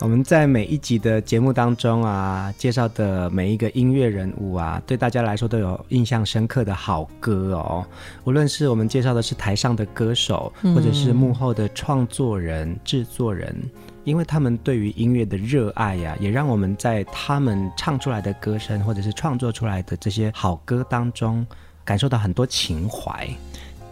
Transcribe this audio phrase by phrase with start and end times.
[0.00, 7.86] 我们在每一集的节目当中啊，介绍的每一个音乐人物啊，对大家来说都有印象深刻的好歌哦。
[8.24, 13.56] 无论是我们介绍的是台上的歌手，或者是幕后的创作人、嗯、制作人，
[14.02, 21.46] 因为他们对于音乐的热爱呀、啊，也让我们在他们唱出来的歌声，或者是创作出来的这些好歌当中，
[21.84, 23.26] 感受到很多情怀。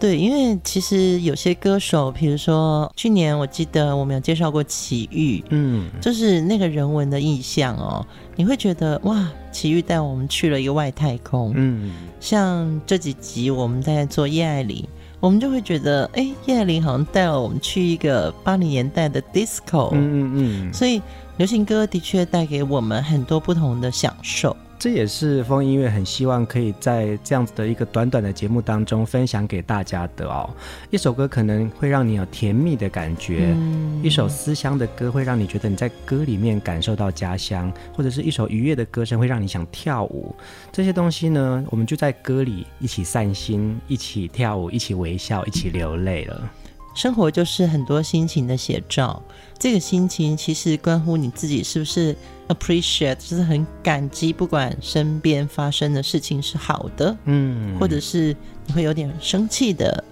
[0.03, 14.85] 对，因为其实有些歌手，比如说去年我记得我们有介绍过齐豫，嗯，就是那个人文的意象哦，你会觉得哇，齐豫带我们去了一个外太空，嗯，像这几集我们在做叶爱玲，
[15.21, 20.31] 我们就会觉得，哎，叶爱玲好像带了我们去一个八零年代的 disco，嗯嗯
[20.67, 21.01] 嗯，所以
[21.37, 24.53] 流行歌的确带给我们很多不同的享受。
[24.83, 30.49] 这也是风音乐很希望可以在这样子的一个短短的节目当中分享给大家的哦。
[30.89, 40.35] 一首歌可能会让你有甜蜜的感觉，嗯、一首思乡的歌会让你觉得你在歌里面感受到家乡，或者是一首愉悦的歌声会让你想跳舞。
[40.69, 46.51] 这些东西呢，我们就在歌里一起散心，一起跳舞，一起微笑，一起流泪了。
[46.93, 49.23] 生活就是很多心情的写照，
[49.57, 52.15] 这个心情其实关乎你自己是不是
[52.53, 60.03] appreciate，就是很感激，不管身边发生的事情是好的，嗯，或者是你会有点生气的，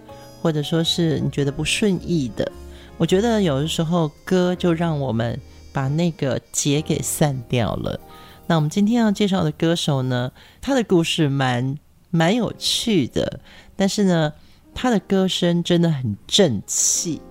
[0.42, 2.52] 或者说是你觉得不顺意的。
[2.98, 5.40] 我觉得有的时候歌就让我们
[5.72, 8.00] 把那个结给散掉了。
[8.48, 10.32] 那我们今天要介绍的歌手呢，
[10.62, 11.78] 他的故事蛮
[12.10, 13.40] 蛮有趣的，
[13.76, 14.34] 但是呢。
[14.74, 17.22] 他的歌声真的很正气。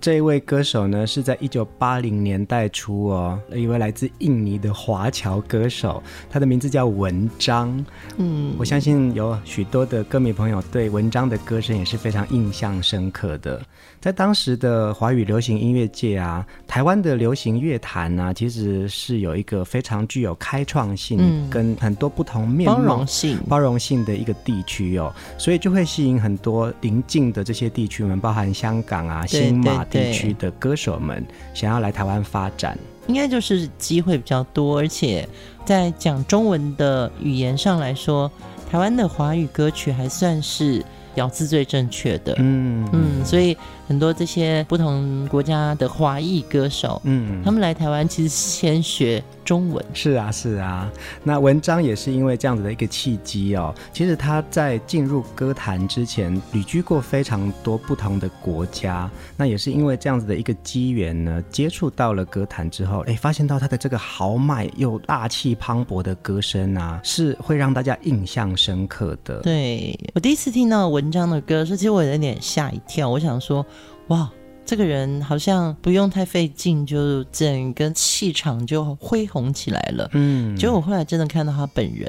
[0.00, 7.84] 这一位歌手呢，是在一九八零年代初哦，一位来自印尼的华侨歌手，他的名字叫文章。
[8.16, 13.60] 嗯，我相信有许多的歌迷朋友对文章的歌声也是非常印象深刻的。
[14.00, 29.84] 在当时的华语流行音乐界啊，台湾的流行乐坛啊，其实是有一个非常具有开创性跟很多不同面貌、包容性、包容性的一个地区哦，所以就会吸引很多邻近的这些地区们，包含香港啊、新马。
[29.90, 32.78] 地区的歌手们想要来台湾发展，
[33.08, 35.28] 应该就是机会比较多，而且
[35.64, 38.30] 在讲中文的语言上来说，
[38.70, 40.84] 台湾的华语歌曲还算是
[41.16, 42.34] 咬字最正确的。
[42.38, 43.56] 嗯嗯，所以
[43.90, 49.20] 很多这些不同国家的华裔歌手，嗯，他们来台湾其实先学。
[49.42, 50.88] 中文是啊是啊，
[51.24, 53.74] 那文章也是因为这样子的一个契机哦。
[53.92, 59.10] 其实他在进入歌坛之前，旅居过非常多不同的国家。
[59.36, 69.40] 那也是因为这样子的一个机缘呢，接触到了歌坛之后，哎，发现到他的这个豪迈又大气磅礴的歌声啊，是会让大家印象深刻的。
[69.40, 73.10] 对，我第一次听到文章的歌，所以其实我有点吓一跳。
[73.10, 73.66] 我想说，
[74.10, 74.30] 哇。
[74.66, 80.08] 这个人好像不用太费劲，就整个气场就恢宏起来了。
[80.12, 82.08] 嗯，结果我后来真的看到他本人，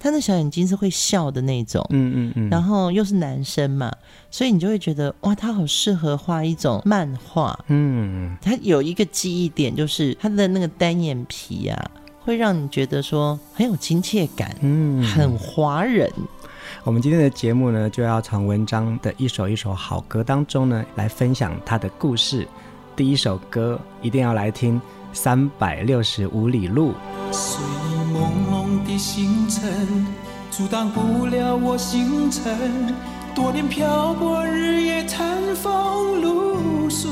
[0.00, 1.86] 他的小眼睛是会笑的那种。
[1.90, 3.92] 嗯嗯嗯，然后又是男生嘛，
[4.32, 7.56] 所以你就会觉得哇，他好适合画一种漫画。
[7.68, 16.10] 嗯，他有一个记忆点，就是他的那个单眼皮啊，会让你觉得说很有亲切感，嗯，很华人。
[16.84, 22.46] 我们今天的节目呢，就要从文章的一首一首好歌当中呢，来分享他的故事。
[22.96, 24.80] 第一首歌一定要来听
[25.12, 26.90] 《三百六十五里路》。
[27.32, 30.04] 随意朦胧的星辰，
[30.50, 32.52] 阻挡不了我行程。
[33.32, 37.08] 多年漂泊，日夜餐风露宿，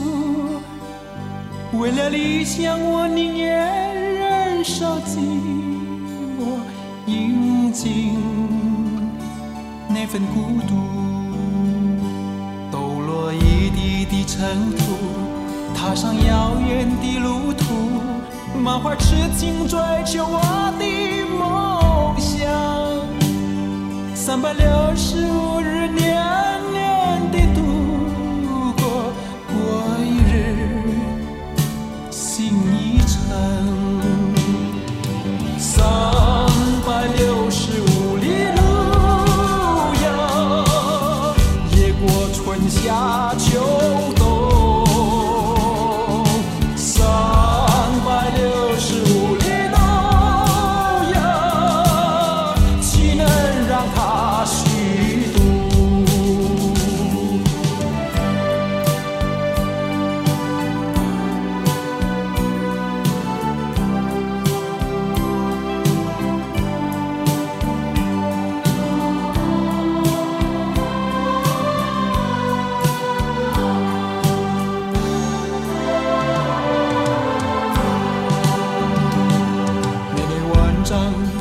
[1.74, 5.20] 为了理想，我宁愿燃烧寂
[6.40, 6.58] 寞，
[7.06, 8.39] 饮尽。
[10.02, 10.72] 那份孤独，
[12.72, 14.96] 抖落一地的尘土，
[15.76, 18.00] 踏上遥远的路途，
[18.58, 20.40] 满怀痴情追求我
[20.78, 20.84] 的
[21.38, 22.48] 梦想。
[24.14, 24.64] 三百六
[24.96, 26.18] 十五日，年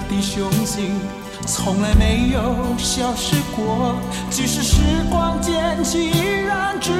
[0.10, 1.00] 的雄心，
[1.46, 3.96] 从来没有消失过。
[4.30, 6.92] 即使时光渐去，依然执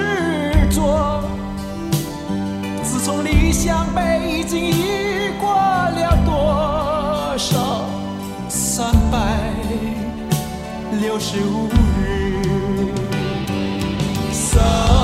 [0.70, 1.24] 着。
[2.84, 7.86] 自从离乡背井，已过了多少
[8.48, 9.18] 三百
[11.00, 11.68] 六十五
[12.02, 12.92] 日？
[14.32, 14.99] 三。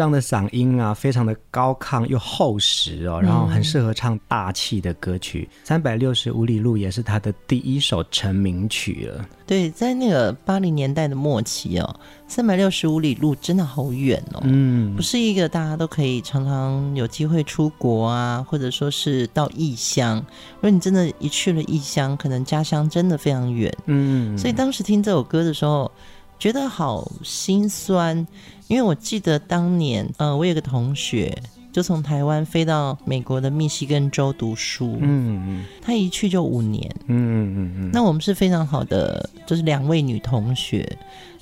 [0.00, 5.46] 章的嗓音啊，非常的高亢又厚实哦，然后很适合唱大气的歌曲。
[5.52, 9.26] 嗯，《三百六十五里路》也是他的第一首成名曲了。
[9.46, 20.16] 对，在那个八零年代的末期哦，《三百六十五里路》真的好远哦，嗯，不是一个大家都可以常常有机会出国啊，或者说是到异乡。
[20.54, 25.90] 如果你真的一去了异乡，可能家乡真的非常远，嗯，所以当时听这首歌的时候，
[26.38, 28.26] 觉得好心酸。
[28.70, 31.36] 因为我记得当年，呃，我有个同学
[31.72, 40.88] 就从台湾飞到美国的密西根州读书，嗯嗯，他一去就五年，嗯嗯嗯，那我们是非常好的，就是两位女同学，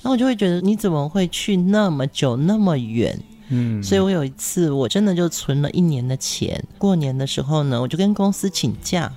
[0.01, 3.15] 那我就会觉得你怎么会去那么久那么远？
[3.49, 9.13] 嗯，所以我有一次我真的就存了一年的钱，过年的时候呢，我就跟公司请假，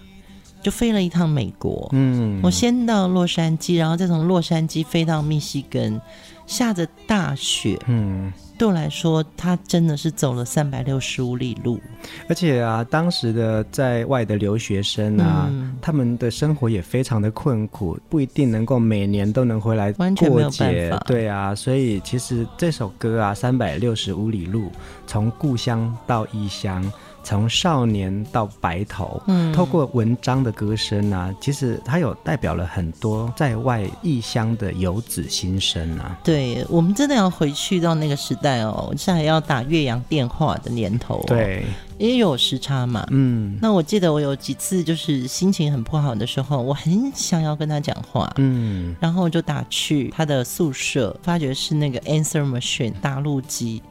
[0.63, 5.99] 就飞了一趟美国，嗯，我先到洛杉矶，然后再从洛杉矶飞到密西根。
[6.47, 11.81] 下着大雪，嗯，对我来说，他真的是走了三百六十五里路。
[12.29, 20.03] 而且啊，当时的在外的留学生啊，嗯，他们的生活也非常的困苦，不一定能够每年都能回来过节。
[20.05, 21.05] 完全没有办法。
[21.07, 24.71] 对啊，所以其实这首歌啊，三百六十五里路，
[25.07, 26.93] 从故乡到异乡。
[27.23, 36.19] 从少年到白头，嗯，透过文章的歌声啊，其实它有代表了很多在外异乡的游子心声啊。
[36.25, 41.25] 对，我们真的要回去到那个时代哦，现在还要打越洋电话的年头哦。
[41.27, 41.65] 对，
[41.99, 43.07] 也有时差嘛。
[43.11, 53.83] 嗯，那我记得我有几次就是心情很不好的时候，我很想要跟他讲话，嗯，然后就打去他的宿舍，发觉是那个 answer machine 答录机。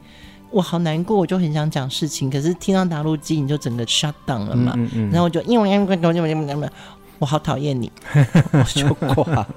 [0.52, 4.72] 我好难过，我就很想讲事情，可是听到打录机，你就整个 shut down 了嘛。
[4.76, 5.68] 嗯嗯嗯，然后我就因为
[7.18, 7.90] 我好讨厌你，
[8.52, 9.48] 我就挂了。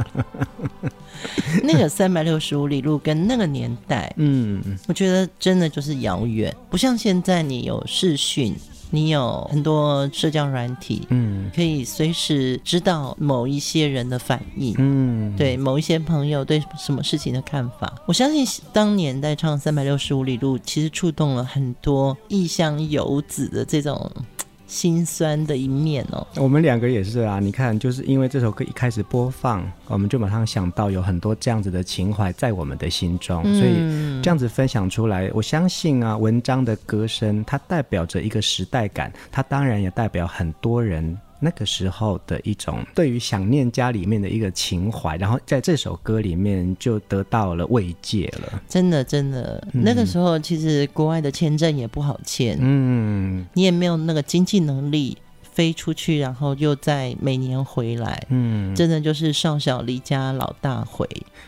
[1.64, 8.56] 那个三百六十五里路跟那个年代，嗯，我觉得真的就是遥远，不像现在你有视讯。
[8.96, 17.94] 你有很多社交软体，嗯，可以随时知道某一些人的反应，嗯，对某一些朋友对什么事情的看法。
[18.06, 24.10] 我相信当年在唱《三百六十五里路》，其实触动了很多异乡游子的这种。
[24.68, 27.40] 心酸的一面哦，我们两个也是啊。
[27.40, 41.18] 你看，就是因为这首歌一开始播放，我们就马上想到有很多这样子的情怀在我们的心中，嗯、所以这样子分享出来，我相信啊，文章的歌声它代表着一个时代感，它当然也代表很多人。
[41.40, 48.62] 那个时候的一种对于想念家里面的一个情怀，然后在这首歌里面就得到了慰藉了。
[48.68, 61.08] 真的，真的，嗯、那个时候其实国外的签证也不好签，嗯，你也没有那个经济能力飞出去，然后又再每年回来，嗯，真的就是少小离家老大回。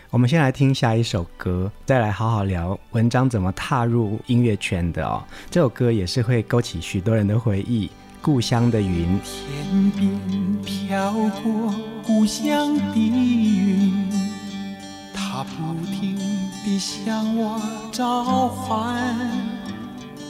[0.09, 5.23] 我们先来听下一首歌，再来好好聊文章怎么踏入音乐圈的哦。
[5.49, 7.89] 这首歌也是会勾起许多人的回忆。
[8.27, 10.11] 故乡的云，天边
[10.61, 11.73] 飘过
[12.05, 14.11] 故乡的云，
[15.13, 16.17] 它不停
[16.65, 19.01] 地向我召唤。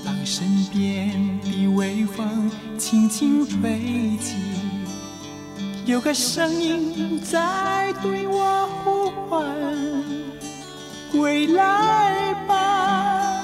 [0.06, 1.10] 当身边
[1.42, 4.36] 的微风轻轻吹起，
[5.88, 9.44] 有个声音在对我呼唤：
[11.12, 13.42] 归来吧，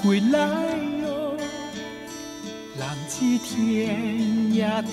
[0.00, 0.65] 归来。
[3.38, 3.96] 天
[4.54, 4.88] 涯的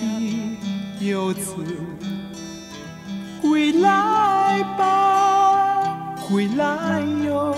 [1.00, 1.54] 游子，
[3.40, 7.54] 归来吧，归来哟，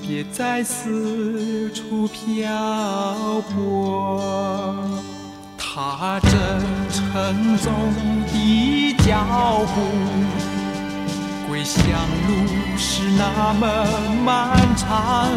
[0.00, 5.00] 别再四处漂泊。
[5.56, 6.28] 踏着
[6.90, 7.72] 沉重
[8.26, 9.80] 的脚步，
[11.48, 11.82] 归乡
[12.28, 13.66] 路是那么
[14.24, 15.28] 漫长。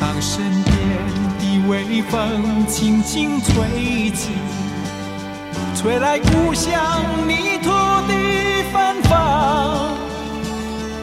[0.00, 1.21] 当身边。
[1.68, 4.30] 微风轻轻吹起，
[5.76, 7.70] 吹来故乡泥土
[8.08, 8.12] 的
[8.72, 9.10] 芬芳。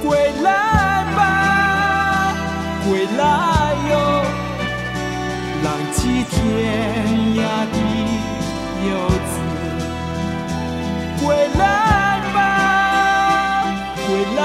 [0.03, 2.33] 归来吧，
[2.87, 3.21] 归来
[3.89, 3.93] 哟，
[5.63, 6.37] 浪迹天
[7.35, 7.39] 涯
[7.71, 7.75] 的
[8.85, 9.31] 游子。
[11.23, 11.61] 归来
[12.33, 12.37] 吧，
[14.07, 14.39] 归来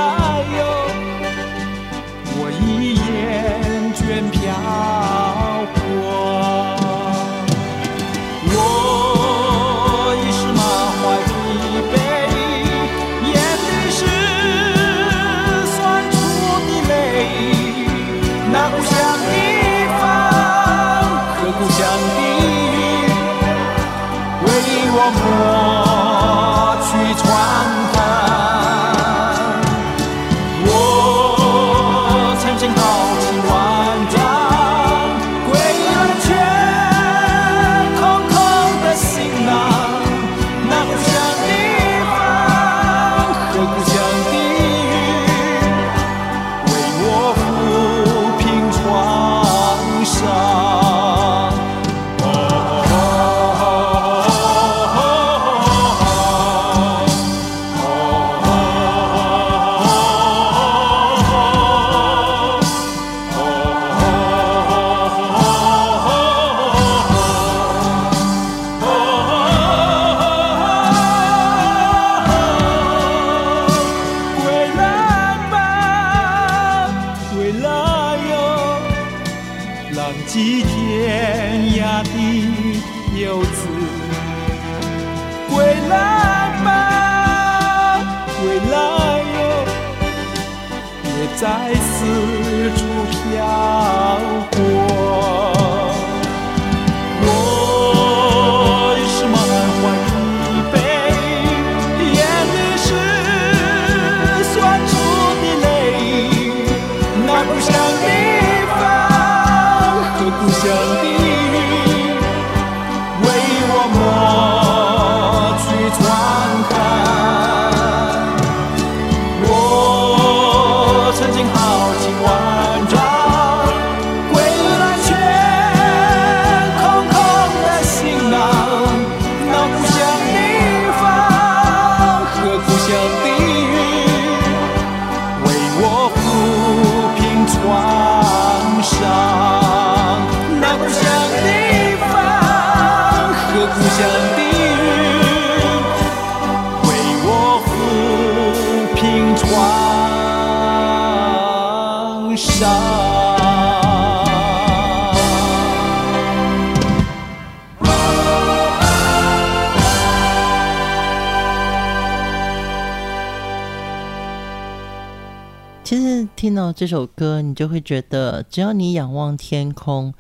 [166.75, 170.13] 这首歌，你就会觉得，只要你仰望天空，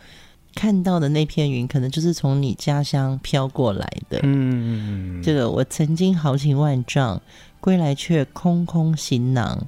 [0.55, 4.21] 看到的那片云，可能就是从你家乡飘过来的。
[4.23, 7.21] 嗯，这个我曾经豪情万丈，
[7.61, 9.67] 归来却空空行囊。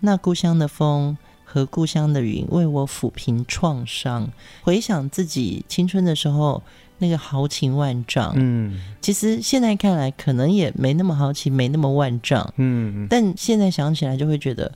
[0.00, 4.30] 那故乡的风和故乡的云，为我抚平创伤。
[4.62, 6.62] 回想自己青春的时候，
[6.98, 8.32] 那个豪情万丈。
[8.36, 12.54] 嗯，其实现在看来，可能也没那么豪情，没那么万丈。
[12.56, 14.72] 嗯，但现在想起来，就会觉得。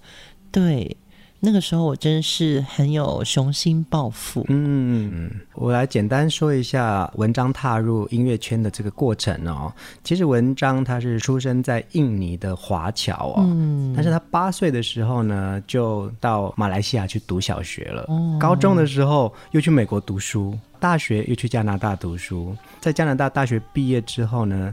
[0.50, 0.96] 对，
[1.44, 4.46] 那个时候我真是很有雄心抱负。
[4.48, 9.72] 嗯，我来简单说一下文章踏入音乐圈的这个过程哦。
[10.04, 18.04] 其实文章他是出生在印尼的华侨哦，嗯，但是他八岁的时候呢，就到马来西亚去读小学了。
[18.06, 22.56] 哦，高中的时候又去美国读书，大学又去加拿大读书。
[22.80, 24.72] 在加拿大大学毕业之后呢，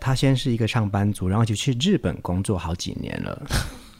[0.00, 3.40] 他先是一个上班族，然后就去日本工作好几年了。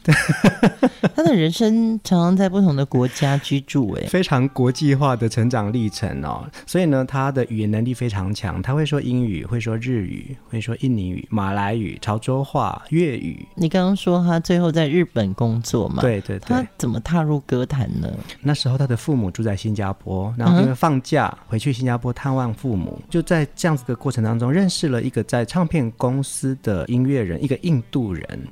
[1.14, 6.44] 他的人生常常在不同的国家居住，哎，非常国际化的成长历程哦。
[6.66, 13.46] 所以呢，他的语言能力非常强，他会说英语，会说日语，会说印尼语、马来语、潮州话、粤语。
[13.54, 16.00] 你刚刚说他最后在日本工作嘛？
[16.02, 16.48] 对对对。
[16.48, 18.08] 他怎么踏入歌坛呢？
[18.40, 28.48] 那时候他的父母住在新加坡，然后因为放假回去新加坡探望父母，就在这样子的过程当中认识了一个在唱片公司的音乐人，一个印度人。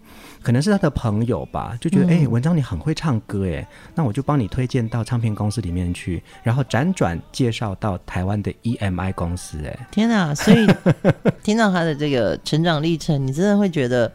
[0.46, 9.88] 可能是他的朋友吧，就觉得哎、嗯，文章你很会唱歌哎，那我就帮你推荐到唱片公司里面去，然后辗转介绍到台湾的 EMI 公司哎。
[9.90, 10.32] 天哪！
[10.32, 10.64] 所以
[11.42, 14.12] 听到他的这个成长历程，你真的会觉得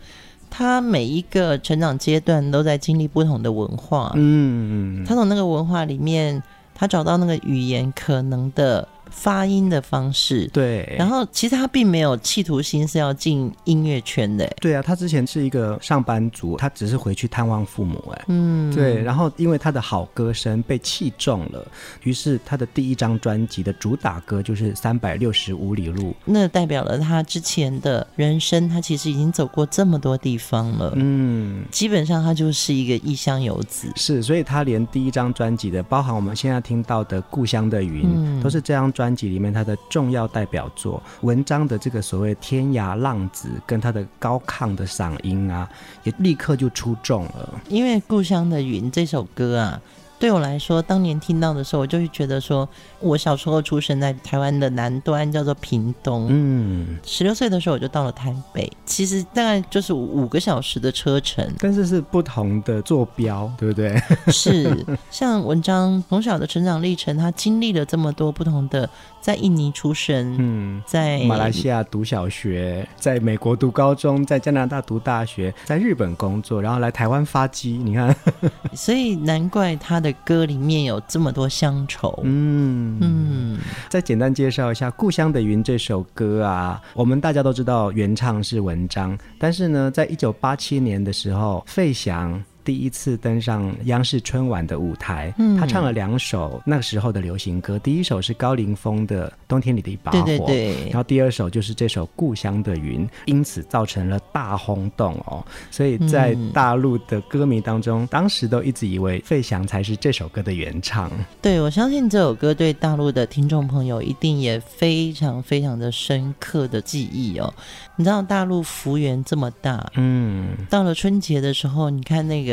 [0.49, 4.13] 他每一个成长阶段都在经历不同的文化。
[4.15, 6.41] 嗯，他从那个文化里面，
[6.73, 8.87] 他找到那个语言可能的。
[9.11, 21.63] 发音的方式，对，然后其实他并没有企图心是要进音乐圈的，对啊，他之前是一个上班族，他只是回去探望父母，哎，嗯，对，然后因为他的好歌声被器重了，
[22.03, 39.00] 于是他的第一张专辑的主打歌就是《三百六十五里路》，那代表了他之前的人生，他其实已经走过这么多地方了，嗯，基本上他就是一个异乡游子，是，所以他连第一张专辑的，包含我们现在听到的《故乡的云》，嗯，都是这张专。
[39.01, 45.67] 专辑里面他的重要代表作，文章的这个所谓天涯浪子，跟他的高亢的嗓音啊，
[46.03, 47.49] 也立刻就出众了。
[47.67, 49.81] 因为《故乡的云》这首歌啊。
[50.21, 56.27] 对我来说，当年听到的时候，我就会觉得说，我小时候出生在台湾的南端，叫做屏东。
[56.29, 63.99] 嗯，十六岁的时候我就到了台北，其实大概就是五个小时的车程，但是是不同的坐标，对不对？
[64.31, 68.87] 是，像文章从小的成长历程，他经历了这么多不同的。
[69.21, 77.79] 在印尼出生，嗯，在马来西亚读小学，在美国读高中，在加拿大读大学，在日本工作，然后来台湾发迹。
[77.83, 78.15] 你看，
[78.73, 82.19] 所以难怪他的歌里面有这么多乡愁。
[82.23, 92.43] 嗯嗯，再简单介绍一下《故乡的云》这首歌啊，我们大家都知道原唱是文章，但是呢，在一九八七年的时候，费翔。
[92.63, 105.45] 第一次登上央视春晚的舞台，嗯，他唱了两首那个时候的流行歌，第一首是高凌风的《冬天里的一把火》，对对对，然后第二首就是这首《故乡的云》，因此造成了大轰动哦。
[105.69, 111.11] 所以在大陆的歌迷当中，嗯，当时都一直以为费翔才是这首歌的原唱。
[111.41, 117.53] 对，我相信这首歌对大陆的听众朋友一定也非常非常的深刻的记忆哦。
[117.95, 122.50] 你知道大陆幅员这么大，嗯，到了春节的时候，你看那个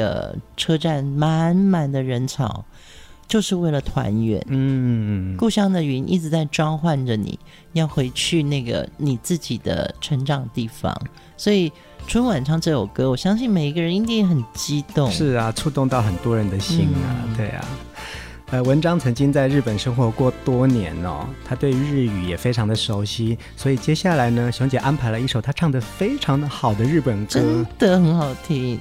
[0.56, 2.64] 车站满满的人潮，
[3.26, 4.42] 就是为了团圆。
[4.48, 7.38] 嗯，故乡的云一直在召唤着你，
[7.72, 10.94] 要回去那个你自己的成长地方。
[11.37, 11.72] 所以
[12.06, 15.11] 春晚唱这首歌，我相信每一个人一定很激动。
[15.11, 17.64] 是啊，触动到很多人的心啊，嗯、对啊。
[18.50, 28.80] 呃，文章曾经在日本生活过多年哦，他对日语也非常的熟悉，所以接下来呢，熊姐安排了一首他唱的非常的好的日本歌，真的很好听。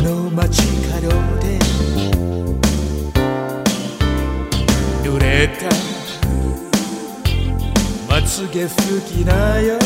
[0.00, 1.08] この街角
[1.40, 1.58] で。
[5.04, 5.68] 濡れた。
[8.08, 9.78] まつげ拭きなよ。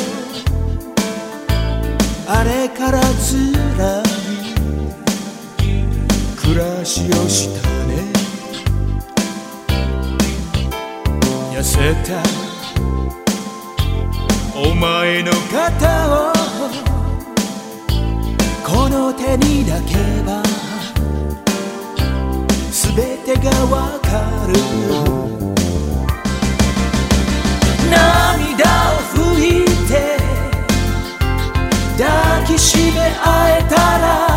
[2.29, 4.05] あれからつらい
[6.37, 6.85] 话を
[7.29, 7.93] したね。
[11.53, 12.23] 痩せた。
[14.57, 17.04] お前の肩を。
[18.65, 20.43] この手に抱けば
[22.73, 24.55] 全てがわかる。
[27.91, 30.17] 涙を拭いて
[31.99, 34.34] 抱きしめ合えたら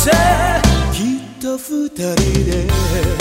[0.00, 0.10] さ
[0.94, 2.14] きっと二人
[2.46, 3.19] で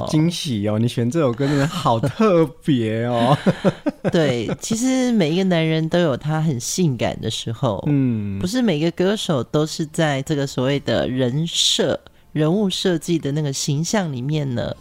[0.00, 0.78] 好惊喜哦！
[0.78, 3.36] 你选这首歌真的好特别哦。
[4.12, 11.98] 对，其实每一个男人都有他很性感的时候，嗯，不是每个歌手都是在这个所谓的人设、
[12.32, 14.74] 人物设计的那个形象里面呢。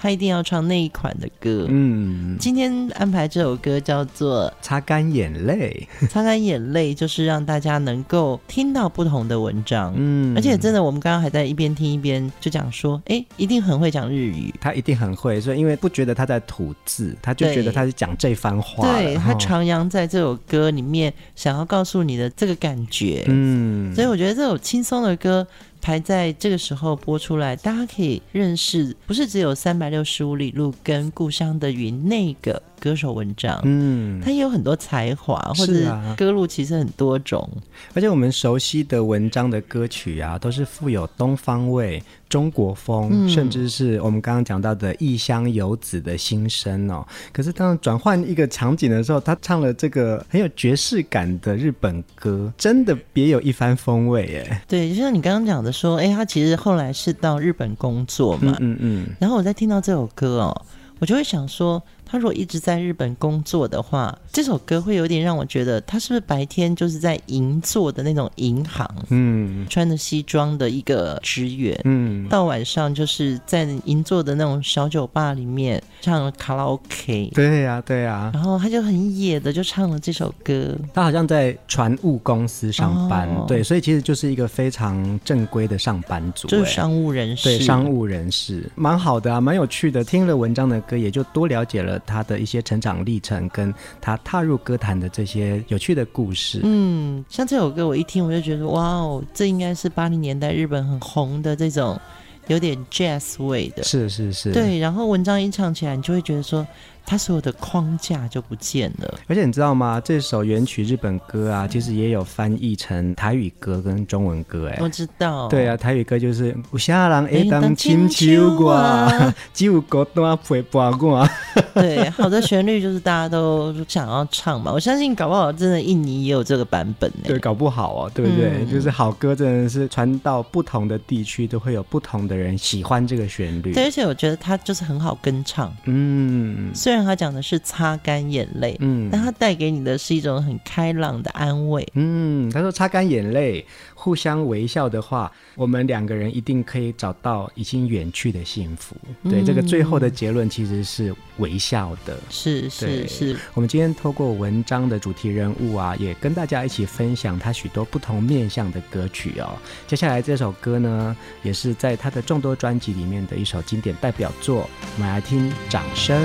[0.00, 1.66] 他一定要唱那一款的歌。
[1.68, 5.86] 嗯，今天安排这首歌叫做《擦干眼泪》。
[6.08, 9.92] 擦干眼泪就是让大家能够听到不同的文章。
[9.94, 14.54] 嗯，而且真的，我们刚刚还在一边听一边就讲说，哎，一定很会讲日语。
[14.58, 18.90] 他一定很会，所以因为不觉得他在吐字，他就觉得他是讲这番话。
[18.90, 23.24] 对，他徜徉在这首歌里面，想要告诉你的这个感觉。
[23.28, 25.46] 嗯，所以我觉得这首轻松的歌。
[25.80, 37.48] 排在这个时候播出来，大家可以认识，不是只有三百六十五里路跟故乡的云那个歌手文章，嗯，他也有很多才华，或者歌路其实很多种，
[37.94, 47.06] 而且我们熟悉的文章的歌曲啊，都是富有东方味、中国风，嗯、甚至是我们刚刚讲到的异乡游子的心声哦。
[47.32, 54.62] 可是当转换一个场景的时候，他唱了这个很有爵士感的日本歌，真的别有一番风味耶。
[54.66, 55.60] 对，就像你刚刚讲的。
[55.60, 60.62] 的说，哎，他其实后来是到日本工作嘛，嗯嗯，然后我在听到这首歌哦，
[61.00, 61.82] 我就会想说。
[62.10, 80.76] 他如果一直在日本工作的话，这首歌会有点让我觉得他是不是白天就是在银座的那种银行，嗯，穿着西装的一个职员，嗯，到晚上就是在银座的那种小酒吧里面唱卡拉 OK，对呀、啊、对呀、啊，然后他就很野的就唱了这首歌。
[80.92, 90.02] 他好像在船务公司上班，哦、对，所以其实就是一个非常正规的上班族，就是商务人士，对，商务人士，蛮好的啊，蛮有趣的。
[90.02, 91.99] 听了文章的歌，也就多了解了。
[92.06, 96.60] 他的一些成长历程，跟他踏入歌坛的这些有趣的故事。
[96.62, 102.00] 嗯，像这首歌，我一听我就觉得，哇哦，这应该是八零年代日本很红的这种
[102.48, 103.82] 有点 jazz 味的。
[103.82, 104.52] 是是是。
[104.52, 106.66] 对，然后文章一唱起来，你就会觉得说。
[107.10, 110.00] 他所有的框架就不见了，而且你知道吗？
[110.04, 114.68] 这首原曲日本歌啊，其实也有翻译成台语歌跟中文歌。
[114.68, 115.48] 哎，我知道。
[115.48, 121.28] 对啊，台语歌就是有啥人会当亲像我， 只有孤单陪伴我。
[121.74, 124.70] 对，好的旋律就是大家都想要唱嘛。
[124.72, 127.10] 我相信搞不好真的印尼也有这个版本。
[127.24, 128.52] 对，搞不好哦，对不对？
[128.60, 133.72] 嗯、就是好歌真的是传到不同的地区，都会有不同的人喜欢这个旋律。
[133.74, 135.76] 对，而且我觉得它就是很好跟唱。
[135.86, 136.99] 嗯，虽然。
[137.04, 143.64] 他讲的是擦干眼泪，嗯，但他带给你的是一种很开朗的安慰，嗯，他说擦干眼泪，
[144.00, 148.96] 互相微笑的话，我们两个人一定可以找到已经远去的幸福。
[149.24, 153.36] 对，嗯、这个最后的结论其实是微笑的，是是是。
[153.52, 159.52] 我们今天透过文章的主题人物啊，也跟大家一起分享他许多不同面向的歌曲哦。
[159.86, 166.18] 接下来这首歌呢，也是在他的众多专辑里面的一首经典代表作，我们来听掌声。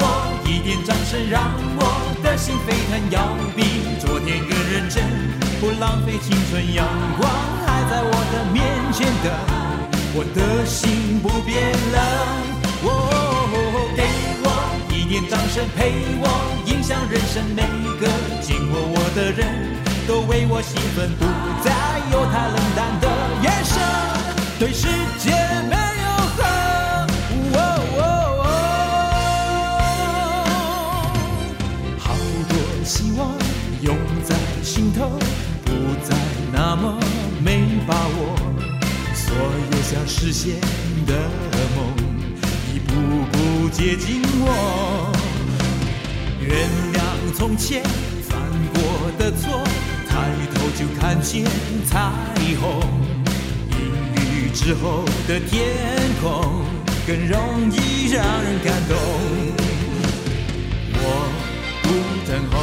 [0.00, 3.62] 我一点掌声，让我的心沸腾，要比
[4.04, 5.04] 昨天更认真，
[5.64, 7.26] 不浪费青春，阳光
[7.64, 9.32] 还在我的面前等，
[10.14, 11.98] 我的心不变冷。
[12.84, 12.88] 哦，
[13.96, 14.04] 给
[14.44, 14.46] 我
[14.92, 16.28] 一点掌声，陪我
[16.66, 17.62] 影响人生，每
[17.98, 18.06] 个
[18.42, 19.48] 经过我的人
[20.06, 21.24] 都为我兴奋，不
[21.64, 21.72] 再
[22.12, 23.08] 有他冷淡的
[23.40, 23.80] 眼神，
[24.58, 24.86] 对世
[25.18, 25.32] 界。
[25.70, 25.83] 没
[40.34, 40.60] 现
[41.06, 41.12] 的
[41.76, 41.94] 梦
[42.74, 42.92] 一步
[43.30, 45.12] 步接近我。
[46.40, 46.98] 原谅
[47.36, 47.84] 从前
[48.28, 48.36] 犯
[48.74, 48.76] 过
[49.16, 49.62] 的错，
[50.08, 50.12] 抬
[50.52, 51.44] 头就看见
[51.86, 52.10] 彩
[52.60, 52.82] 虹。
[53.70, 53.78] 阴
[54.18, 55.70] 雨之后的天
[56.20, 56.64] 空
[57.06, 58.96] 更容易让人感动。
[60.98, 61.00] 我
[61.80, 61.86] 不
[62.28, 62.54] 等候。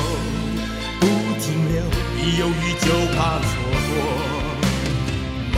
[0.99, 1.07] 不
[1.39, 1.81] 停留
[2.19, 3.49] 一犹豫就怕错
[3.87, 3.91] 过，
[5.55, 5.57] 梦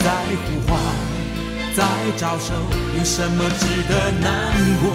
[0.00, 0.04] 在
[0.42, 0.72] 呼唤，
[1.78, 1.84] 在
[2.16, 2.52] 招手，
[2.98, 4.90] 有什么值得难过？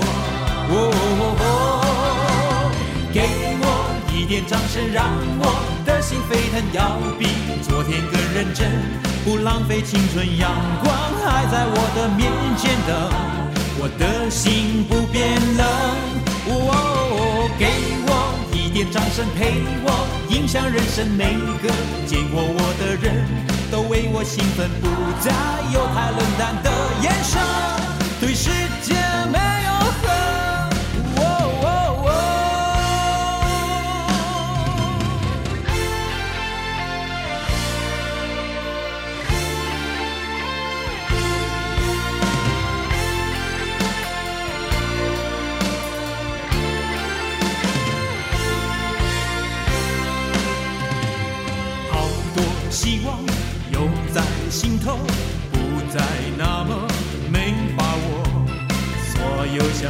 [0.67, 2.71] 哦哦哦，
[3.13, 3.21] 给
[3.61, 3.65] 我
[4.13, 5.07] 一点掌声，让
[5.39, 7.27] 我的心沸腾，要比
[7.61, 8.69] 昨天更认真，
[9.23, 10.51] 不浪费青春，阳
[10.83, 10.93] 光
[11.23, 12.91] 还在我的面前等，
[13.79, 15.65] 我的心不变冷。
[16.49, 17.67] 哦，给
[18.07, 18.11] 我。
[18.51, 21.31] 一点掌声陪我，影响人生，每
[21.63, 21.71] 个
[22.05, 23.23] 见过我的人
[23.73, 24.87] 都为我兴奋，不
[25.19, 25.31] 再
[25.73, 26.69] 有太冷淡的
[27.01, 27.41] 眼神，
[28.21, 28.51] 对世
[28.83, 28.93] 界
[29.31, 29.39] 没。
[29.65, 29.72] 有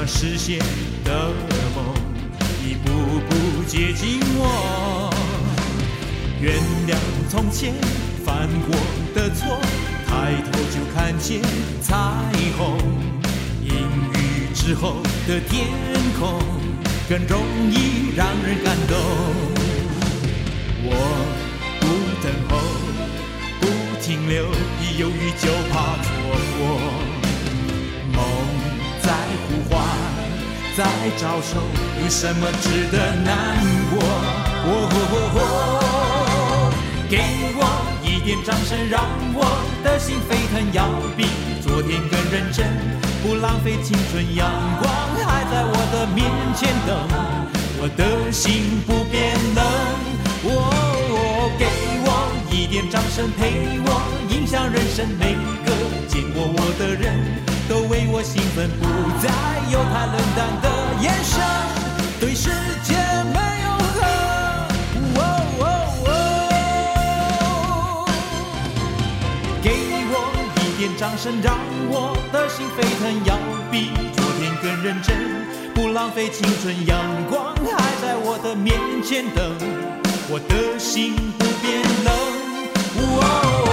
[0.03, 0.59] 想实现
[1.05, 1.31] 的
[1.73, 1.95] 梦
[2.67, 2.91] 一步
[3.29, 5.09] 步接近我。
[6.41, 6.97] 原谅
[7.29, 7.73] 从前
[8.25, 8.75] 犯过
[9.15, 9.57] 的错，
[10.05, 11.41] 抬头就看见
[11.81, 11.95] 彩
[12.57, 12.77] 虹。
[13.61, 15.67] 阴雨之后的天
[16.19, 16.37] 空
[17.07, 18.97] 更容易让人感动。
[20.83, 20.91] 我
[21.79, 21.87] 不
[22.21, 22.51] 等候。
[23.61, 23.67] 不
[24.01, 24.43] 停留，
[24.81, 26.11] 一犹豫就怕错
[26.57, 26.59] 过。
[28.11, 28.19] 梦
[29.01, 29.13] 在
[29.47, 29.79] 呼唤，
[30.75, 30.83] 在
[31.17, 31.61] 招手，
[32.01, 33.57] 有什么值得难
[33.89, 34.01] 过？
[34.65, 36.73] 哦哦哦哦，
[37.09, 37.17] 给
[37.55, 37.61] 我
[38.03, 39.45] 一点掌声，让我
[39.83, 41.27] 的心沸腾，要比
[41.61, 42.67] 昨天更认真，
[43.21, 44.49] 不浪费青春，阳
[44.81, 44.91] 光
[45.25, 46.97] 还在我的面前等，
[47.79, 49.63] 我的心不变冷。
[50.45, 51.65] 哦，给
[52.05, 52.07] 我
[52.51, 53.13] 一点掌声。
[53.13, 55.07] 声陪我，影响人生。
[55.19, 55.71] 每个
[56.07, 57.13] 见过我的人
[57.69, 58.85] 都为我兴奋，不
[59.21, 59.29] 再
[59.71, 60.67] 有太冷淡的
[61.01, 61.41] 眼神，
[62.19, 62.49] 对世
[62.83, 62.93] 界
[63.33, 63.95] 没有恨。
[65.15, 65.17] 哦
[65.59, 65.61] 哦
[66.05, 66.07] 哦，
[69.63, 69.65] 给
[70.11, 70.13] 我
[70.57, 71.57] 一点掌声，让
[71.89, 71.93] 我
[72.31, 73.31] 的心沸腾，要
[73.71, 75.15] 比昨天更认真，
[75.73, 76.99] 不浪费青春，阳
[77.29, 79.41] 光还在我的面前等。
[80.29, 82.13] 我的心不变冷，
[82.97, 83.21] 哦，给我
[83.67, 83.69] 一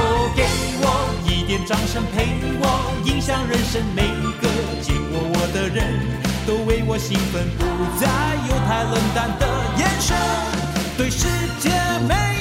[1.51, 3.83] 点掌声陪我，影响人生。
[3.93, 4.03] 每
[4.41, 4.47] 个
[4.81, 5.99] 见过我的人
[6.47, 7.65] 都为我兴奋，不
[7.99, 8.07] 再
[8.47, 10.17] 有太冷淡的眼神，
[10.97, 11.27] 对世
[11.59, 11.71] 界
[12.07, 12.40] 没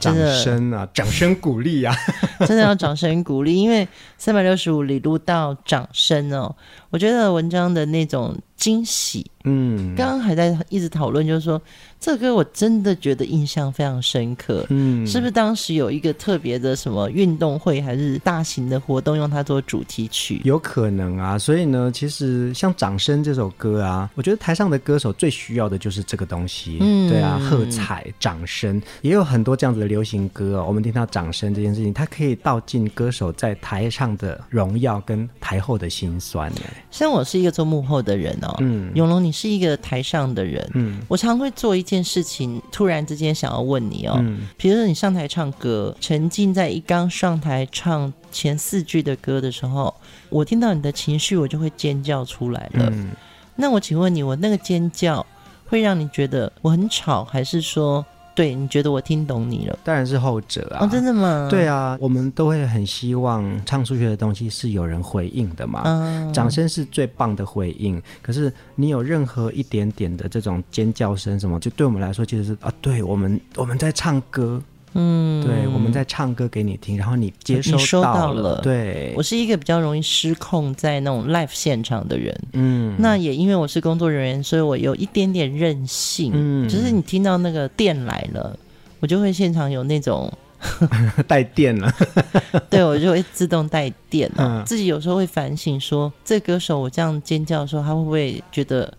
[0.00, 0.88] 掌声啊！
[0.92, 1.94] 掌声鼓励啊！
[2.46, 3.86] 真的要掌声鼓励，因为
[4.16, 6.56] 三百六十五里路到掌声哦。
[6.88, 11.60] 我觉得文章的那种惊喜，嗯，刚刚还在一直讨论，就是说。
[12.02, 20.40] 这歌我真的觉得印象非常深刻，嗯，是不是当时有一个特别的什么运动会，还是大型的活动，用它做主题曲？
[20.42, 30.64] 有可能啊，所以呢，其实像《掌声》这首歌啊，我觉得台上的歌手最需要的就是这个东西，嗯，对啊，喝彩、掌声，也有很多这样子的流行歌哦。
[30.66, 36.50] 我们听到掌声这件事情，它可以道尽歌手在台上的荣耀跟台后的辛酸。
[36.90, 41.84] 像我是一个做幕后的人哦，嗯，永龙你是一个台上的人，嗯，我常会做一。
[41.90, 49.92] 件事情突然之间想要问你哦，嗯，比如说你上台唱歌，沉浸在一刚上台唱前四句的歌的时候，
[50.28, 52.88] 我听到你的情绪，我就会尖叫出来了。
[52.92, 53.08] 嗯，
[53.56, 55.26] 那我请问你，我那个尖叫
[55.66, 58.06] 会让你觉得我很吵，还是说？
[58.40, 59.78] 对，你觉得我听懂你了？
[59.84, 60.78] 当然是后者啊！
[60.80, 61.46] 哦，真的吗？
[61.50, 65.82] 对啊，我们都会很希望唱出去的东西是有人回应的嘛。
[65.84, 68.02] 嗯，掌声是最棒的回应。
[68.22, 74.58] 可是你有任何一点点的这种尖叫声什么，就对我们来说，其实是啊，对我们我们在唱歌。
[74.94, 78.60] 嗯，对，我们在唱歌给你听，然后你接收到了。
[78.62, 82.36] 对，我是一个比较容易失控在那种 live 现场的人。
[82.54, 86.32] 嗯，那也因为我是工作人员，所以我有一点点任性。
[86.34, 88.56] 嗯，就是你听到那个电来了，
[88.98, 90.32] 我就会现场有那种
[91.28, 91.92] 带电了。
[92.68, 94.62] 对，我就会自动带电了。
[94.62, 98.92] 嗯，自己有时候会反省说，这歌手我这样尖叫的时候，他会不会觉得？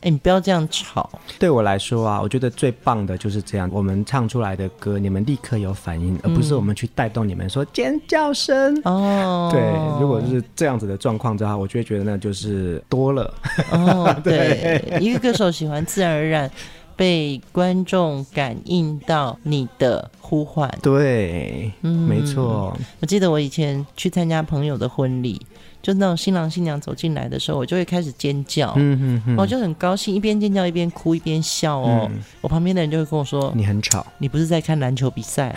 [0.00, 1.10] 哎，你不要这样吵。
[1.38, 8.80] 对我来说啊，我觉得最棒的就是这样，我们唱出来的歌，你们立刻有反应，而不是我们去带动你们说尖叫声。
[8.84, 9.60] 哦， 对，
[10.00, 13.34] 如果是这样子的状况之下，我就会觉得那就是多了。
[13.72, 16.50] 哦， 对，一个歌手喜欢自然而然
[16.94, 20.72] 被观众感应到你的呼唤。
[20.82, 22.76] 对，嗯，没错。
[23.00, 25.40] 我记得我以前去参加朋友的婚礼。
[25.80, 32.08] 就那种新郎新娘走进来的时候，我就会开始尖叫，嗯嗯嗯，我就很高兴，一边尖叫一边哭一边笑哦。
[32.10, 35.54] 嗯、我旁边的人就会跟我说：“你很吵，你不是在看篮球比赛？”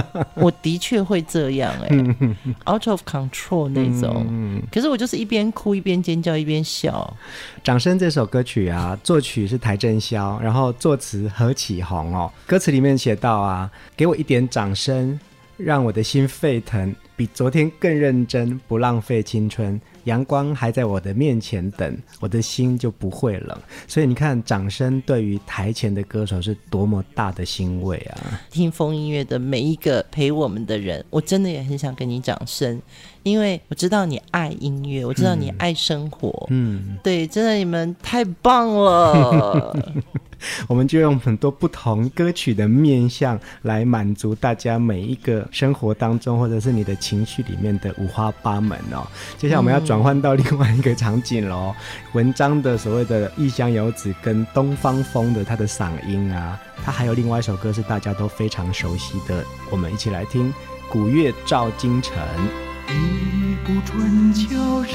[0.36, 4.26] 我的确会这样哎、欸、，out of control 那种。
[4.28, 7.16] 嗯、可是我就是一边哭一边尖叫一边笑。
[7.64, 12.30] 掌声这首歌曲啊，作曲是邰正宵，然后作词何启宏哦。
[12.46, 15.18] 歌词里面写到啊，给我一点掌声，
[15.58, 16.94] 让我的心沸腾。
[17.14, 19.78] 比昨天更认真，不浪费青春。
[20.04, 23.60] 阳光还在我的面前等，我的心就不会冷。
[23.88, 28.40] 所以你看，掌声对于台前的歌手是多么大的欣慰啊！
[28.50, 32.80] 听风音乐的每一个陪我们的人，我真的也很想跟你掌声，
[33.28, 36.46] 因为我知道你爱音乐，我知道你爱生活。
[36.50, 39.76] 嗯，对，真的你们太棒了。
[40.68, 49.04] 我们就用很多不同歌曲的面向来满足大家每一个生活当中，或者是你的情绪里面的五花八门哦。
[49.36, 51.74] 接下来我们要转换到另外一个场景喽。
[52.12, 60.52] 文章的所谓的异乡游子跟东方风的他的嗓音啊，他还有另外一首歌是大家都非常熟悉的，我们一起来听
[60.88, 62.16] 《古月照京城》。
[62.90, 64.94] 一部春秋时，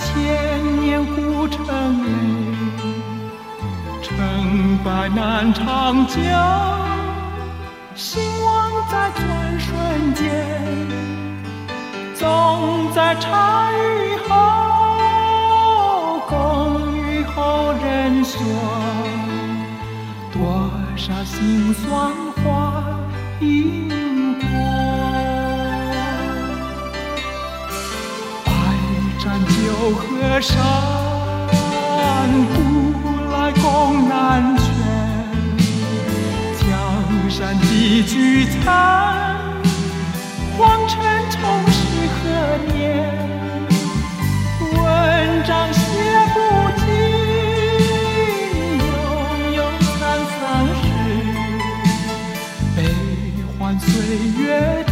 [0.00, 1.64] 千年古城
[2.02, 2.04] 内。
[4.02, 6.14] 成败难长久，
[7.94, 10.24] 兴亡在转瞬间，
[12.14, 18.40] 总在茶余后，共语后人说，
[20.32, 22.12] 多少辛酸
[22.44, 22.84] 话
[23.40, 23.88] 一
[29.90, 30.56] 河山
[32.54, 32.56] 古
[33.32, 34.64] 来共难全，
[36.58, 36.64] 江
[37.30, 39.36] 山几聚餐，
[40.56, 40.98] 黄尘
[41.30, 41.38] 充
[41.70, 41.76] 实
[42.14, 42.22] 何
[42.72, 42.74] 年？
[44.72, 44.82] 文
[45.44, 45.80] 章写
[46.34, 46.36] 不
[46.80, 46.86] 尽，
[48.84, 48.90] 悠
[49.54, 49.92] 悠沧
[50.40, 50.42] 桑
[50.80, 50.84] 事，
[52.76, 52.78] 悲
[53.58, 53.86] 欢岁
[54.42, 54.83] 月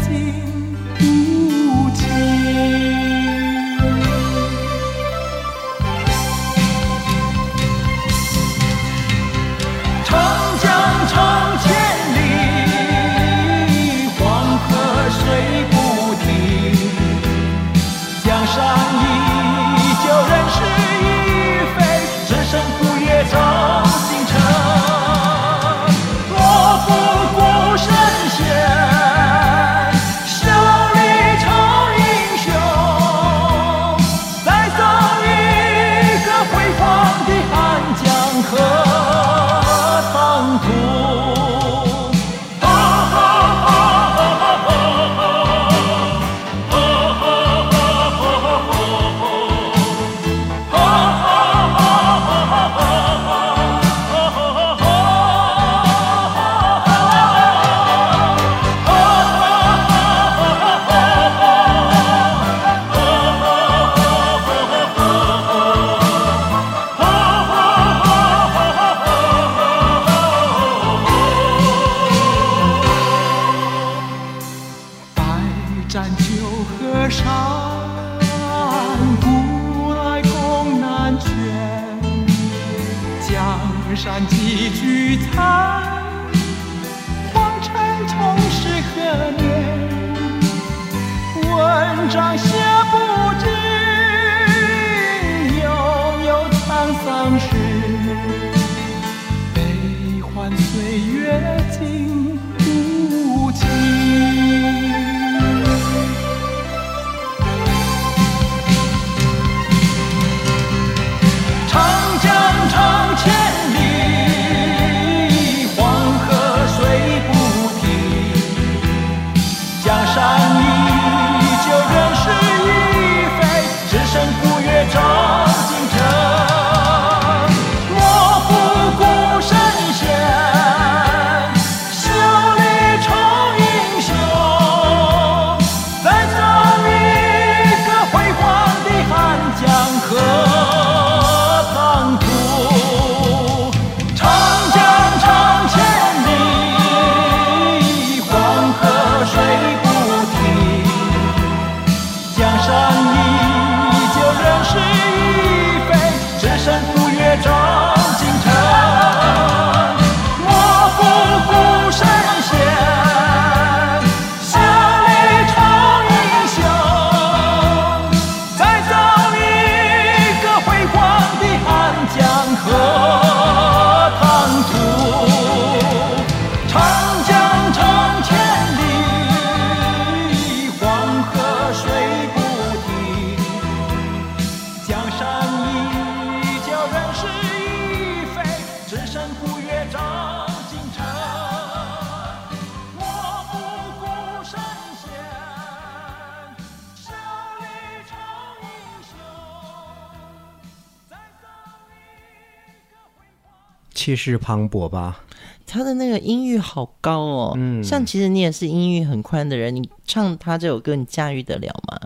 [204.23, 205.19] 气势磅礴吧，
[205.67, 207.55] 他的那个音域好高哦。
[207.57, 211.99] 嗯，像其实你也是音域很宽的人，你唱他这首歌，你驾驭得了吗？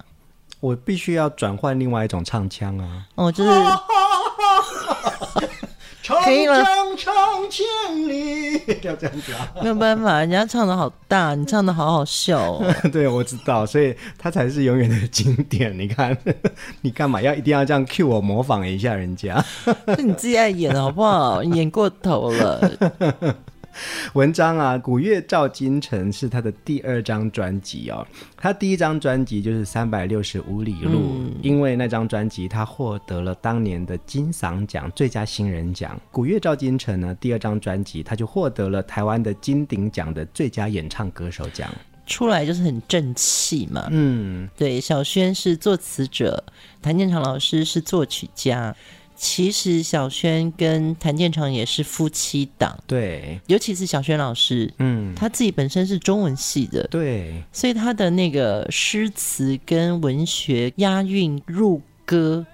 [0.61, 3.07] 我必须要转换另外一种唱腔啊。
[3.17, 3.51] 哦，就是。
[6.07, 7.15] 长江长
[7.51, 7.67] 千
[8.09, 8.53] 里，
[8.83, 9.51] 要这样子啊？
[9.61, 12.75] 没有办法，人家唱的好大，你唱的好好笑哦。
[12.93, 15.77] 对，我知道，所以他才是永远的经典。
[15.77, 16.17] 你看，
[16.81, 19.45] 你干嘛要一定要这样 cue 我模仿一下人家？
[19.97, 21.43] 是你自己爱演好不好？
[21.43, 22.61] 演过头了。
[24.15, 28.07] 文章啊，《古月照今尘》是他的第二张专辑哦。
[28.37, 35.97] 他第一张专辑就是《三百六十五里路》，嗯，因为那张专辑他获得了当年的金嗓奖最佳新人奖。
[36.11, 41.71] 《古月照今尘》呢，第二张专辑他就获得了台湾的金鼎奖的最佳演唱歌手奖。
[42.07, 43.89] 出来就是很正气嘛。
[43.91, 46.45] 嗯，对，小轩是作词者，
[46.81, 48.75] 谭建长老师是作曲家。
[49.17, 62.45] 其实小轩跟谭建长也是夫妻档，对，尤其是小轩老师，嗯，他自己本身是中文系的，对，所以他的那个诗词跟文学押韵入歌，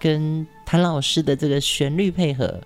[0.00, 2.60] 跟谭老师的这个旋律配合，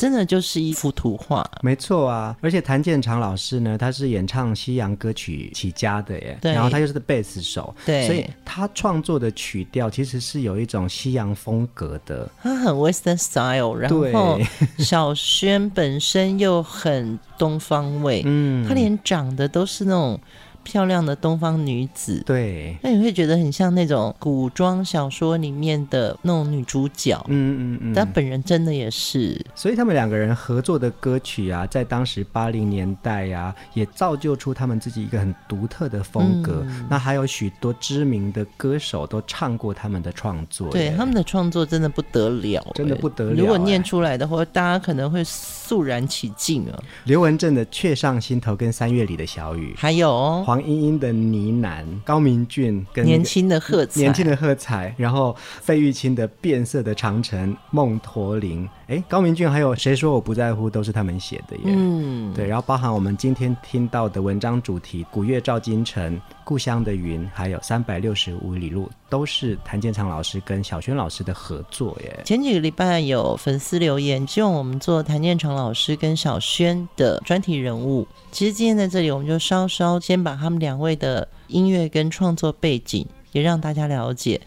[0.00, 1.46] 真的就是一幅图画。
[1.60, 14.40] 没错啊，而且谭健常老师呢，他是演唱西洋歌曲起家的耶，对，然后他又是个贝斯手，对，所以他创作的曲调其实是有一种西洋风格的，他很 Western style，然后
[14.78, 20.18] 小轩本身又很东方味，嗯，他连长得都是那种。
[20.62, 36.62] 漂亮的东方女子，对，那你会觉得很像那种古装小说里面的那种女主角，嗯嗯嗯，但本人真的也是，所以他们两个人合作的歌曲啊，在当时八零年代呀、啊，也造就出他们自己一个很独特的风格。
[36.66, 43.34] 嗯、那还有许多知名的歌手都唱过他们的创作，对，他们的创作真的不得了，真的不得了。
[43.34, 46.82] 如果念出来的话，大家可能会肃然起敬啊。
[47.04, 50.44] 刘文正的《却上心头》跟三月里的小雨，还有、哦。
[50.50, 61.62] 黄莺莺的呢喃，高明俊跟年轻的喝彩，年轻的喝彩，然后费玉清的变色的长城，梦驼铃，哎，高明俊还有谁说我不在乎，都是他们写的耶。
[61.66, 72.20] 嗯，对，然后包含我们今天听到的文章主题《古月照京城》、故乡的云，还有三百六十五里路，都是谭健常老师跟小轩老师的合作耶。
[72.24, 78.04] 前几个礼拜有粉丝留言，希望我们做谭健常老师跟小轩的专题人物。
[78.32, 84.40] 其实今天在这里，我们就稍稍先把他们两位的音乐跟创作背景也让大家了解。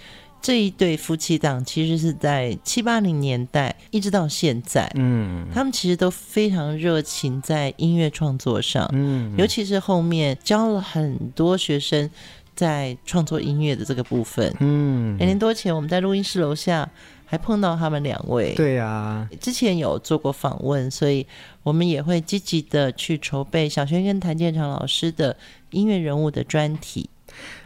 [0.43, 12.09] 这一对夫妻档其实是在七八零年代一直到现在，嗯，他们其实都非常热情在音乐创作上，嗯，尤其是后面教了很多学生
[12.53, 16.89] 在创作音乐的这个部分，嗯，两年多前我们在录音室楼下
[17.25, 21.25] 还碰到他们两位，对啊，之前有做过访问，所以
[21.63, 25.37] 我们也会积极的去筹备小轩跟谭健常老师的
[25.71, 27.09] 音乐人物的专题。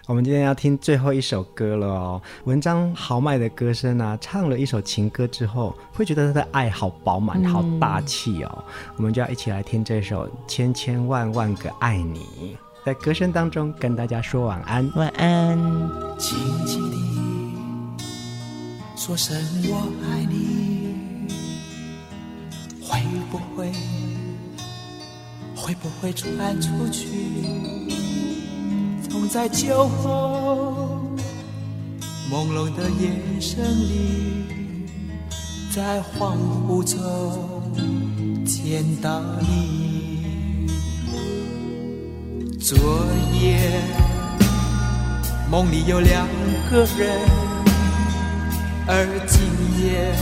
[0.08, 8.64] 我们今天要听最后一首歌了哦，文章豪迈的歌声啊，唱了一首情歌之后，会觉得他的爱好饱满、好大气哦。
[8.68, 12.22] 嗯、我们就要一起来听这首《千千万万个爱你》，
[12.86, 15.58] 在歌声当中跟大家说晚安，晚安。
[16.18, 16.98] 轻轻地
[18.96, 19.36] 说声
[19.66, 21.28] 我爱你，
[22.82, 23.74] 会不会
[25.54, 27.77] 会不会传出去？
[29.20, 31.02] 总在酒后
[32.32, 34.86] 朦胧的夜声里，
[35.74, 36.38] 在恍
[36.68, 37.74] 惚中
[38.46, 40.68] 见到你。
[42.60, 42.78] 昨
[43.34, 43.82] 夜
[45.50, 46.28] 梦里有两
[46.70, 47.20] 个人，
[48.86, 49.42] 而今
[49.82, 50.14] 夜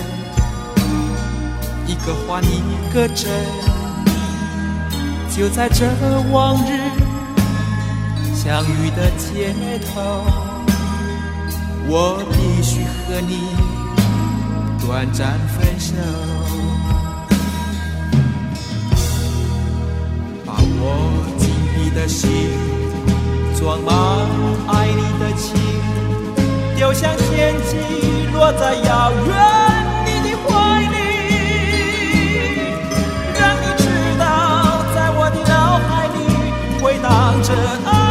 [1.85, 3.29] 一个幻一个真，
[5.35, 5.85] 就在这
[6.31, 7.04] 往日。
[8.45, 9.55] 相遇的街
[9.91, 9.99] 头，
[11.87, 13.39] 我必须和你
[14.85, 15.95] 短暂分手，
[20.45, 22.29] 把我紧闭的心
[23.57, 23.91] 装满
[24.67, 25.57] 爱你的情，
[26.75, 27.75] 丢向天际，
[28.31, 29.33] 落在遥远
[30.05, 30.93] 你的怀里，
[33.39, 33.83] 让你知
[34.19, 36.15] 道，在我的脑海里
[36.79, 37.49] 回荡着
[37.89, 38.04] 爱。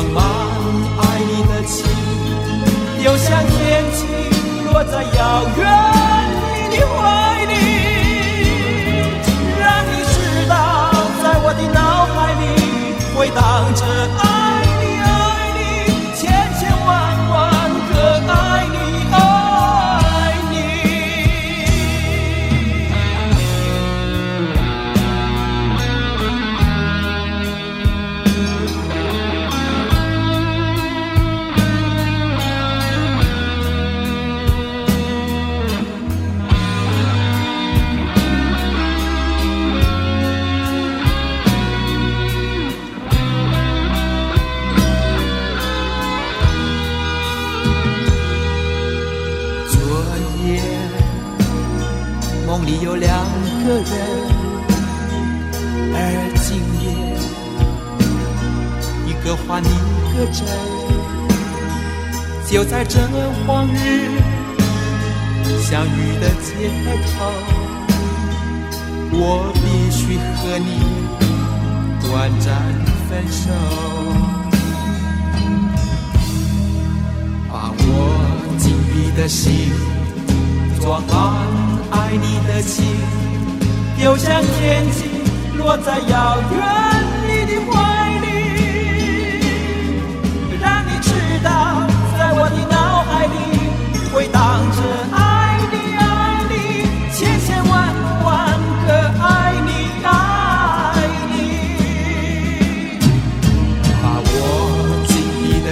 [0.00, 1.84] 装满爱你的情，
[3.04, 4.06] 又像天际，
[4.72, 6.09] 落在遥远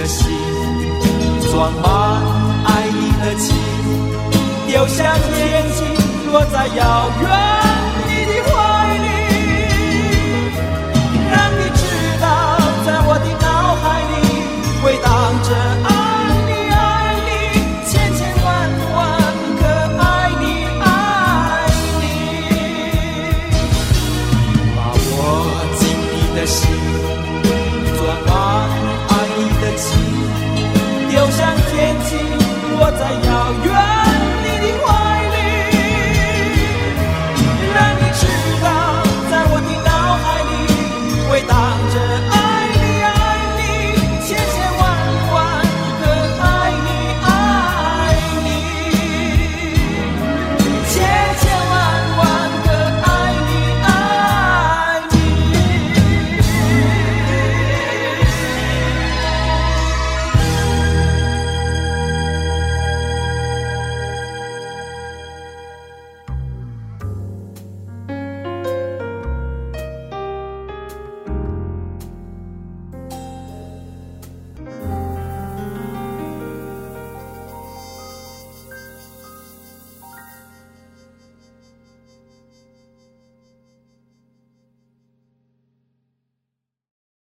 [0.09, 0.27] 心
[1.51, 1.85] 装满
[2.65, 3.47] 爱你的情，
[4.67, 5.83] 丢下天际，
[6.31, 7.68] 落在遥远。